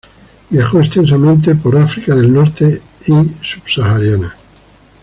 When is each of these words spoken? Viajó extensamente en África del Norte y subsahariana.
Viajó 0.49 0.79
extensamente 0.79 1.51
en 1.51 1.77
África 1.77 2.15
del 2.15 2.33
Norte 2.33 2.81
y 3.05 3.29
subsahariana. 3.43 4.35